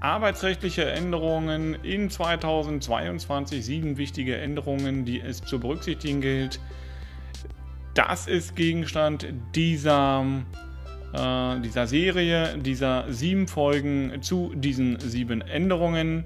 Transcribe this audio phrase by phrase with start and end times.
[0.00, 6.60] arbeitsrechtliche Änderungen in 2022, sieben wichtige Änderungen, die es zu berücksichtigen gilt.
[7.94, 10.24] Das ist Gegenstand dieser,
[11.12, 16.24] äh, dieser Serie, dieser sieben Folgen zu diesen sieben Änderungen.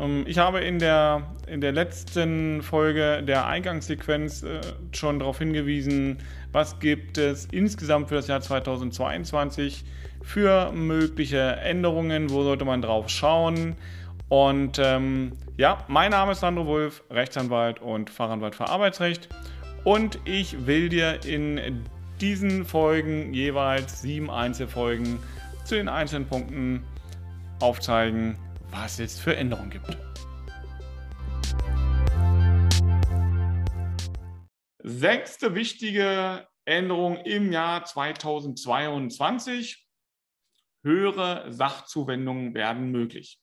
[0.00, 4.60] Ähm, ich habe in der, in der letzten Folge der Eingangssequenz äh,
[4.92, 6.18] schon darauf hingewiesen,
[6.52, 9.84] was gibt es insgesamt für das Jahr 2022
[10.22, 13.76] für mögliche Änderungen, wo sollte man drauf schauen.
[14.28, 19.28] Und ähm, ja, mein Name ist Sandro Wolf, Rechtsanwalt und Fachanwalt für Arbeitsrecht.
[19.84, 21.84] Und ich will dir in
[22.20, 25.18] diesen Folgen jeweils sieben Einzelfolgen
[25.64, 26.84] zu den einzelnen Punkten
[27.60, 28.36] aufzeigen,
[28.72, 29.96] was es für Änderungen gibt.
[34.78, 39.86] Sechste wichtige Änderung im Jahr 2022.
[40.84, 43.38] Höhere Sachzuwendungen werden möglich.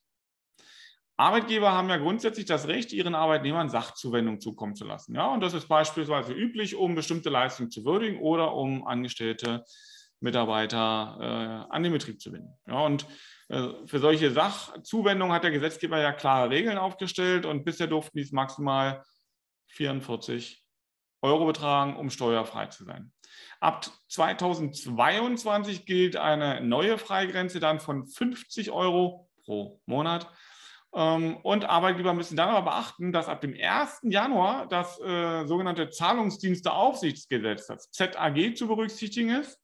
[1.16, 5.14] Arbeitgeber haben ja grundsätzlich das Recht, ihren Arbeitnehmern Sachzuwendung zukommen zu lassen.
[5.14, 9.64] Ja, und das ist beispielsweise üblich, um bestimmte Leistungen zu würdigen oder um angestellte
[10.20, 12.58] Mitarbeiter äh, an den Betrieb zu binden.
[12.66, 13.06] Ja, und
[13.48, 18.32] äh, für solche Sachzuwendungen hat der Gesetzgeber ja klare Regeln aufgestellt und bisher durften dies
[18.32, 19.02] maximal
[19.68, 20.64] 44
[21.22, 23.12] Euro betragen, um steuerfrei zu sein.
[23.60, 30.30] Ab 2022 gilt eine neue Freigrenze dann von 50 Euro pro Monat.
[30.92, 34.00] Ähm, und Arbeitgeber müssen dann aber beachten, dass ab dem 1.
[34.04, 39.60] Januar das äh, sogenannte Zahlungsdiensteaufsichtsgesetz, das ZAG, zu berücksichtigen ist.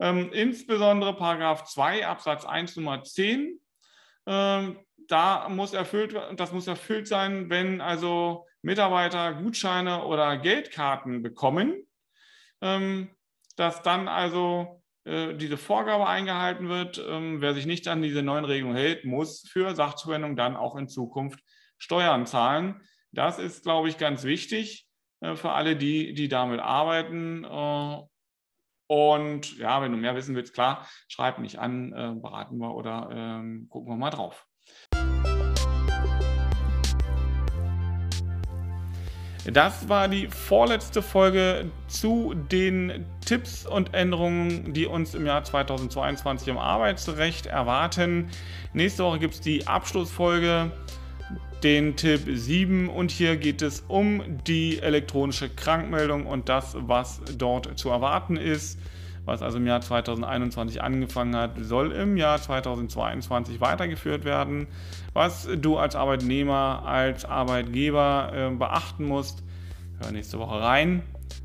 [0.00, 3.60] Ähm, insbesondere Paragraph 2 Absatz 1 Nummer 10.
[4.26, 11.86] Ähm, da muss erfüllt, das muss erfüllt sein, wenn also Mitarbeiter Gutscheine oder Geldkarten bekommen,
[12.60, 13.10] ähm,
[13.56, 17.02] dass dann also äh, diese Vorgabe eingehalten wird.
[17.08, 20.88] Ähm, wer sich nicht an diese neuen Regelungen hält, muss für Sachzuwendung dann auch in
[20.88, 21.40] Zukunft
[21.78, 22.82] Steuern zahlen.
[23.12, 24.86] Das ist, glaube ich, ganz wichtig
[25.20, 27.44] äh, für alle, die, die damit arbeiten.
[27.44, 28.02] Äh,
[28.88, 33.10] und ja, wenn du mehr wissen willst, klar, schreib mich an, äh, beraten wir oder
[33.12, 34.46] ähm, gucken wir mal drauf.
[39.44, 46.48] Das war die vorletzte Folge zu den Tipps und Änderungen, die uns im Jahr 2022
[46.48, 48.30] im Arbeitsrecht erwarten.
[48.74, 50.70] Nächste Woche gibt es die Abschlussfolge
[51.62, 57.78] den Tipp 7 und hier geht es um die elektronische Krankmeldung und das, was dort
[57.78, 58.78] zu erwarten ist.
[59.24, 64.68] Was also im Jahr 2021 angefangen hat, soll im Jahr 2022 weitergeführt werden.
[65.12, 69.42] Was du als Arbeitnehmer, als Arbeitgeber äh, beachten musst,
[70.00, 71.02] hör nächste Woche rein.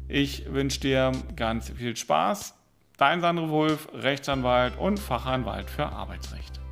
[0.07, 2.55] Ich wünsche dir ganz viel Spaß.
[2.97, 6.62] Dein Sandro Wolf, Rechtsanwalt und Fachanwalt für Arbeitsrecht.